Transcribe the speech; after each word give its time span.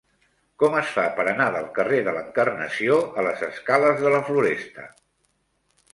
Com 0.61 0.77
es 0.79 0.87
fa 0.93 1.03
per 1.19 1.25
anar 1.33 1.47
del 1.57 1.67
carrer 1.75 1.99
de 2.09 2.15
l'Encarnació 2.17 2.97
a 3.23 3.27
les 3.31 3.47
escales 3.51 4.03
de 4.07 4.15
la 4.15 4.23
Floresta? 4.31 4.91